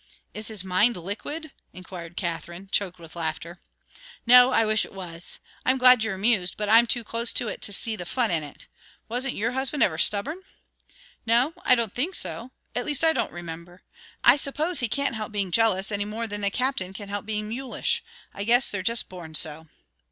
[0.33, 3.59] "Is his mind liquid?" inquired Katherine, choked with laughter.
[4.25, 5.39] "No I wish it was.
[5.63, 8.41] I'm glad you're amused, but I'm too close to it to see the fun in
[8.41, 8.65] it.
[9.07, 10.41] Wasn't your husband ever stubborn?"
[11.27, 13.83] "No; I don't think so at least, I don't remember.
[14.23, 17.47] I suppose he can't help being jealous any more than the Captain can help being
[17.47, 18.03] mulish.
[18.33, 19.67] I guess they're just born so."